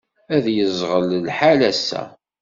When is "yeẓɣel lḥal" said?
0.55-1.61